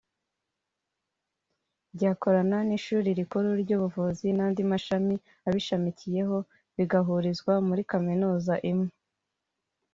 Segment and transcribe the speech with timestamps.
[1.95, 5.15] ryakorana n’Ishuri Rikuru ry’Ubuvuzi n’andi mashami
[5.47, 6.37] abishamikiyeho
[6.77, 8.91] bigahurizwa muri Kaminuza imwe